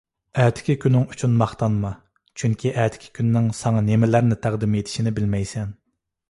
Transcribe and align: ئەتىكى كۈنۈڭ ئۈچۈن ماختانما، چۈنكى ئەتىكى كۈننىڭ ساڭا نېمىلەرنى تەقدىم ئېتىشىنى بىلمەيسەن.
ئەتىكى 0.43 0.75
كۈنۈڭ 0.85 1.03
ئۈچۈن 1.11 1.35
ماختانما، 1.41 1.91
چۈنكى 2.43 2.71
ئەتىكى 2.85 3.11
كۈننىڭ 3.19 3.51
ساڭا 3.59 3.85
نېمىلەرنى 3.91 4.39
تەقدىم 4.47 4.75
ئېتىشىنى 4.81 5.15
بىلمەيسەن. 5.21 5.79